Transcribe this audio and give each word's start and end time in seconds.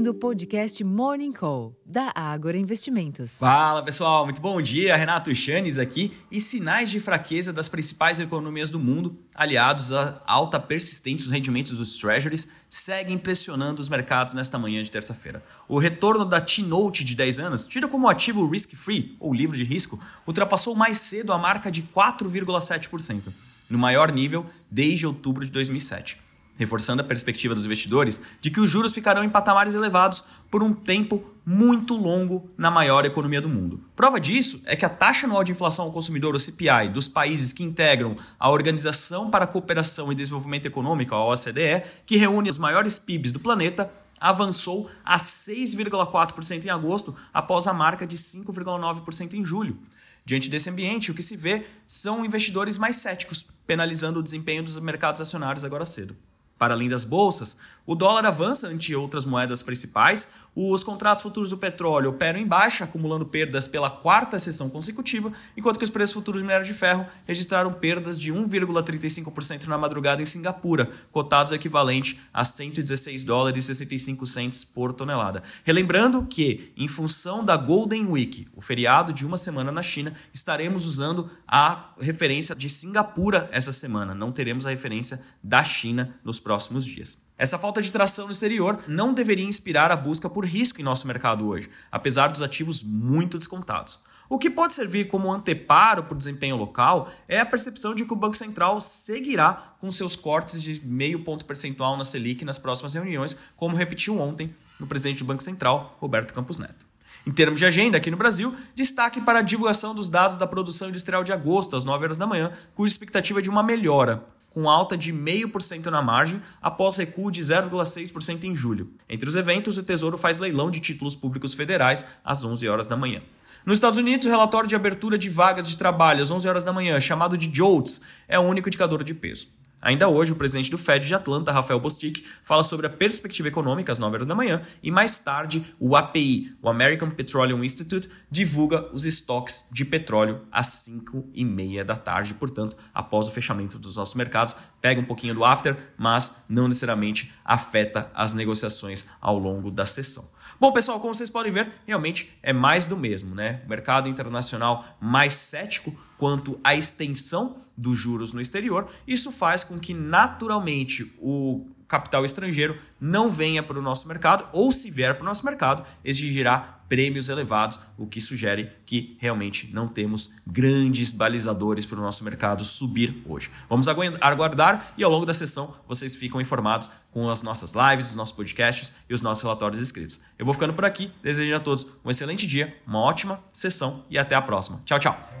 ouvindo 0.00 0.12
o 0.12 0.14
podcast 0.14 0.82
Morning 0.82 1.30
Call, 1.30 1.76
da 1.84 2.10
Ágora 2.14 2.56
Investimentos. 2.56 3.36
Fala 3.36 3.82
pessoal, 3.82 4.24
muito 4.24 4.40
bom 4.40 4.60
dia. 4.62 4.96
Renato 4.96 5.34
Chanes 5.34 5.76
aqui. 5.76 6.16
E 6.30 6.40
sinais 6.40 6.90
de 6.90 6.98
fraqueza 6.98 7.52
das 7.52 7.68
principais 7.68 8.18
economias 8.18 8.70
do 8.70 8.80
mundo, 8.80 9.18
aliados 9.34 9.92
à 9.92 10.22
alta 10.26 10.58
persistência 10.58 11.24
dos 11.24 11.30
rendimentos 11.30 11.76
dos 11.76 11.98
treasuries, 11.98 12.62
seguem 12.70 13.18
pressionando 13.18 13.82
os 13.82 13.90
mercados 13.90 14.32
nesta 14.32 14.58
manhã 14.58 14.82
de 14.82 14.90
terça-feira. 14.90 15.42
O 15.68 15.78
retorno 15.78 16.24
da 16.24 16.40
T-Note 16.40 17.04
de 17.04 17.14
10 17.14 17.38
anos, 17.38 17.66
tida 17.66 17.86
como 17.86 18.08
ativo 18.08 18.48
risk-free, 18.48 19.16
ou 19.20 19.34
livre 19.34 19.58
de 19.58 19.64
risco, 19.64 20.02
ultrapassou 20.26 20.74
mais 20.74 20.96
cedo 20.96 21.30
a 21.30 21.36
marca 21.36 21.70
de 21.70 21.82
4,7%, 21.82 23.30
no 23.68 23.78
maior 23.78 24.10
nível 24.10 24.46
desde 24.70 25.06
outubro 25.06 25.44
de 25.44 25.50
2007 25.50 26.29
reforçando 26.60 27.00
a 27.00 27.04
perspectiva 27.04 27.54
dos 27.54 27.64
investidores 27.64 28.22
de 28.38 28.50
que 28.50 28.60
os 28.60 28.68
juros 28.68 28.92
ficarão 28.92 29.24
em 29.24 29.30
patamares 29.30 29.74
elevados 29.74 30.22
por 30.50 30.62
um 30.62 30.74
tempo 30.74 31.24
muito 31.44 31.96
longo 31.96 32.46
na 32.54 32.70
maior 32.70 33.06
economia 33.06 33.40
do 33.40 33.48
mundo. 33.48 33.82
Prova 33.96 34.20
disso 34.20 34.62
é 34.66 34.76
que 34.76 34.84
a 34.84 34.90
taxa 34.90 35.26
anual 35.26 35.42
de 35.42 35.52
inflação 35.52 35.86
ao 35.86 35.92
consumidor, 35.92 36.34
o 36.34 36.38
CPI, 36.38 36.90
dos 36.92 37.08
países 37.08 37.54
que 37.54 37.64
integram 37.64 38.14
a 38.38 38.50
Organização 38.50 39.30
para 39.30 39.44
a 39.44 39.48
Cooperação 39.48 40.12
e 40.12 40.14
Desenvolvimento 40.14 40.66
Econômico, 40.66 41.14
a 41.14 41.24
OCDE, 41.24 41.82
que 42.04 42.18
reúne 42.18 42.50
os 42.50 42.58
maiores 42.58 42.98
PIBs 42.98 43.32
do 43.32 43.40
planeta, 43.40 43.90
avançou 44.20 44.90
a 45.02 45.16
6,4% 45.16 46.66
em 46.66 46.68
agosto, 46.68 47.16
após 47.32 47.66
a 47.66 47.72
marca 47.72 48.06
de 48.06 48.18
5,9% 48.18 49.32
em 49.32 49.42
julho. 49.46 49.78
Diante 50.26 50.50
desse 50.50 50.68
ambiente, 50.68 51.10
o 51.10 51.14
que 51.14 51.22
se 51.22 51.38
vê 51.38 51.66
são 51.86 52.22
investidores 52.22 52.76
mais 52.76 52.96
céticos, 52.96 53.46
penalizando 53.66 54.20
o 54.20 54.22
desempenho 54.22 54.62
dos 54.62 54.78
mercados 54.78 55.22
acionários 55.22 55.64
agora 55.64 55.86
cedo. 55.86 56.14
Para 56.60 56.74
além 56.74 56.90
das 56.90 57.04
bolsas, 57.04 57.56
o 57.86 57.94
dólar 57.94 58.26
avança 58.26 58.68
ante 58.68 58.94
outras 58.94 59.24
moedas 59.24 59.62
principais, 59.62 60.28
os 60.54 60.84
contratos 60.84 61.22
futuros 61.22 61.48
do 61.48 61.56
petróleo 61.56 62.10
operam 62.10 62.38
em 62.38 62.46
baixa, 62.46 62.84
acumulando 62.84 63.24
perdas 63.24 63.66
pela 63.66 63.88
quarta 63.88 64.38
sessão 64.38 64.68
consecutiva, 64.68 65.32
enquanto 65.56 65.78
que 65.78 65.84
os 65.84 65.90
preços 65.90 66.14
futuros 66.14 66.42
do 66.42 66.44
minério 66.44 66.66
de 66.66 66.74
ferro 66.74 67.06
registraram 67.26 67.72
perdas 67.72 68.20
de 68.20 68.32
1,35% 68.32 69.66
na 69.66 69.78
madrugada 69.78 70.20
em 70.20 70.26
Singapura, 70.26 70.90
cotados 71.10 71.52
equivalente 71.52 72.20
a 72.32 72.44
116 72.44 73.24
dólares 73.24 73.64
e 73.64 73.66
65 73.68 74.26
centes 74.26 74.62
por 74.62 74.92
tonelada. 74.92 75.42
Relembrando 75.64 76.26
que, 76.26 76.72
em 76.76 76.86
função 76.86 77.42
da 77.42 77.56
Golden 77.56 78.06
Week, 78.06 78.46
o 78.54 78.60
feriado 78.60 79.12
de 79.12 79.24
uma 79.24 79.38
semana 79.38 79.72
na 79.72 79.82
China, 79.82 80.12
estaremos 80.32 80.84
usando 80.84 81.30
a 81.48 81.92
referência 81.98 82.54
de 82.54 82.68
Singapura 82.68 83.48
essa 83.50 83.72
semana, 83.72 84.14
não 84.14 84.30
teremos 84.30 84.66
a 84.66 84.70
referência 84.70 85.20
da 85.42 85.64
China 85.64 86.14
nos 86.22 86.38
próximos 86.50 86.84
dias. 86.84 87.28
Essa 87.38 87.56
falta 87.56 87.80
de 87.80 87.92
tração 87.92 88.26
no 88.26 88.32
exterior 88.32 88.82
não 88.88 89.14
deveria 89.14 89.44
inspirar 89.44 89.92
a 89.92 89.96
busca 89.96 90.28
por 90.28 90.44
risco 90.44 90.80
em 90.80 90.84
nosso 90.84 91.06
mercado 91.06 91.46
hoje, 91.46 91.70
apesar 91.92 92.26
dos 92.26 92.42
ativos 92.42 92.82
muito 92.82 93.38
descontados. 93.38 94.00
O 94.28 94.36
que 94.36 94.50
pode 94.50 94.74
servir 94.74 95.06
como 95.06 95.32
anteparo 95.32 96.02
para 96.02 96.14
o 96.14 96.18
desempenho 96.18 96.56
local 96.56 97.08
é 97.28 97.38
a 97.38 97.46
percepção 97.46 97.94
de 97.94 98.04
que 98.04 98.12
o 98.12 98.16
Banco 98.16 98.36
Central 98.36 98.80
seguirá 98.80 99.76
com 99.80 99.92
seus 99.92 100.16
cortes 100.16 100.60
de 100.60 100.84
meio 100.84 101.22
ponto 101.22 101.44
percentual 101.44 101.96
na 101.96 102.04
Selic 102.04 102.44
nas 102.44 102.58
próximas 102.58 102.94
reuniões, 102.94 103.38
como 103.54 103.76
repetiu 103.76 104.20
ontem 104.20 104.52
o 104.80 104.86
presidente 104.88 105.20
do 105.20 105.26
Banco 105.26 105.44
Central, 105.44 105.96
Roberto 106.00 106.34
Campos 106.34 106.58
Neto. 106.58 106.84
Em 107.24 107.30
termos 107.30 107.60
de 107.60 107.66
agenda, 107.66 107.96
aqui 107.96 108.10
no 108.10 108.16
Brasil, 108.16 108.52
destaque 108.74 109.20
para 109.20 109.38
a 109.38 109.42
divulgação 109.42 109.94
dos 109.94 110.08
dados 110.08 110.34
da 110.34 110.48
produção 110.48 110.88
industrial 110.88 111.22
de 111.22 111.32
agosto, 111.32 111.76
às 111.76 111.84
9 111.84 112.06
horas 112.06 112.16
da 112.16 112.26
manhã, 112.26 112.50
cuja 112.74 112.92
expectativa 112.92 113.38
é 113.38 113.42
de 113.42 113.48
uma 113.48 113.62
melhora 113.62 114.24
com 114.50 114.68
alta 114.68 114.96
de 114.96 115.12
0,5% 115.12 115.86
na 115.86 116.02
margem 116.02 116.42
após 116.60 116.96
recuo 116.98 117.30
de 117.30 117.40
0,6% 117.40 118.44
em 118.44 118.54
julho. 118.54 118.92
Entre 119.08 119.28
os 119.28 119.36
eventos, 119.36 119.78
o 119.78 119.82
Tesouro 119.82 120.18
faz 120.18 120.40
leilão 120.40 120.70
de 120.70 120.80
títulos 120.80 121.16
públicos 121.16 121.54
federais 121.54 122.06
às 122.24 122.44
11 122.44 122.68
horas 122.68 122.86
da 122.86 122.96
manhã. 122.96 123.22
Nos 123.64 123.76
Estados 123.76 123.98
Unidos, 123.98 124.26
o 124.26 124.30
relatório 124.30 124.68
de 124.68 124.74
abertura 124.74 125.16
de 125.16 125.28
vagas 125.28 125.68
de 125.68 125.76
trabalho 125.76 126.22
às 126.22 126.30
11 126.30 126.48
horas 126.48 126.64
da 126.64 126.72
manhã, 126.72 126.98
chamado 127.00 127.38
de 127.38 127.50
JOLTS, 127.54 128.02
é 128.26 128.38
o 128.38 128.42
único 128.42 128.68
indicador 128.68 129.04
de 129.04 129.14
peso. 129.14 129.59
Ainda 129.82 130.08
hoje, 130.08 130.32
o 130.32 130.36
presidente 130.36 130.70
do 130.70 130.76
Fed 130.76 131.06
de 131.06 131.14
Atlanta, 131.14 131.50
Rafael 131.52 131.80
Bostic, 131.80 132.22
fala 132.42 132.62
sobre 132.62 132.86
a 132.86 132.90
perspectiva 132.90 133.48
econômica 133.48 133.90
às 133.90 133.98
9 133.98 134.14
horas 134.14 134.26
da 134.26 134.34
manhã 134.34 134.60
e 134.82 134.90
mais 134.90 135.18
tarde 135.18 135.64
o 135.78 135.96
API, 135.96 136.54
o 136.60 136.68
American 136.68 137.10
Petroleum 137.10 137.64
Institute, 137.64 138.08
divulga 138.30 138.88
os 138.92 139.06
estoques 139.06 139.66
de 139.72 139.84
petróleo 139.84 140.42
às 140.52 140.66
5 140.66 141.30
e 141.32 141.44
meia 141.44 141.82
da 141.84 141.96
tarde, 141.96 142.34
portanto, 142.34 142.76
após 142.92 143.26
o 143.26 143.32
fechamento 143.32 143.78
dos 143.78 143.96
nossos 143.96 144.14
mercados, 144.14 144.54
pega 144.80 145.00
um 145.00 145.04
pouquinho 145.04 145.34
do 145.34 145.44
after, 145.44 145.76
mas 145.96 146.44
não 146.48 146.68
necessariamente 146.68 147.32
afeta 147.42 148.10
as 148.14 148.34
negociações 148.34 149.06
ao 149.20 149.38
longo 149.38 149.70
da 149.70 149.86
sessão. 149.86 150.28
Bom, 150.60 150.72
pessoal, 150.72 151.00
como 151.00 151.14
vocês 151.14 151.30
podem 151.30 151.50
ver, 151.50 151.72
realmente 151.86 152.38
é 152.42 152.52
mais 152.52 152.84
do 152.84 152.94
mesmo, 152.94 153.34
né? 153.34 153.62
O 153.64 153.68
mercado 153.70 154.10
internacional 154.10 154.84
mais 155.00 155.32
cético 155.32 155.98
quanto 156.18 156.60
à 156.62 156.74
extensão 156.74 157.56
dos 157.80 157.98
juros 157.98 158.32
no 158.32 158.40
exterior. 158.40 158.86
Isso 159.06 159.32
faz 159.32 159.64
com 159.64 159.78
que, 159.78 159.94
naturalmente, 159.94 161.12
o 161.18 161.66
capital 161.88 162.24
estrangeiro 162.24 162.78
não 163.00 163.32
venha 163.32 163.62
para 163.62 163.78
o 163.78 163.82
nosso 163.82 164.06
mercado, 164.06 164.46
ou 164.52 164.70
se 164.70 164.90
vier 164.90 165.14
para 165.14 165.22
o 165.22 165.26
nosso 165.26 165.44
mercado, 165.44 165.84
exigirá 166.04 166.78
prêmios 166.88 167.28
elevados, 167.28 167.78
o 167.96 168.06
que 168.06 168.20
sugere 168.20 168.70
que 168.84 169.16
realmente 169.20 169.70
não 169.72 169.88
temos 169.88 170.34
grandes 170.46 171.10
balizadores 171.10 171.86
para 171.86 171.98
o 171.98 172.02
nosso 172.02 172.24
mercado 172.24 172.64
subir 172.64 173.22
hoje. 173.26 173.50
Vamos 173.68 173.86
aguardar 173.88 174.92
e 174.96 175.04
ao 175.04 175.10
longo 175.10 175.26
da 175.26 175.34
sessão 175.34 175.76
vocês 175.88 176.16
ficam 176.16 176.40
informados 176.40 176.90
com 177.12 177.28
as 177.30 177.42
nossas 177.42 177.74
lives, 177.74 178.10
os 178.10 178.16
nossos 178.16 178.34
podcasts 178.34 178.92
e 179.08 179.14
os 179.14 179.22
nossos 179.22 179.42
relatórios 179.42 179.80
escritos. 179.80 180.20
Eu 180.38 180.44
vou 180.44 180.54
ficando 180.54 180.74
por 180.74 180.84
aqui, 180.84 181.12
desejando 181.22 181.56
a 181.56 181.60
todos 181.60 181.86
um 182.04 182.10
excelente 182.10 182.46
dia, 182.46 182.76
uma 182.86 183.00
ótima 183.00 183.40
sessão 183.52 184.04
e 184.10 184.18
até 184.18 184.34
a 184.34 184.42
próxima. 184.42 184.80
Tchau, 184.84 184.98
tchau! 184.98 185.39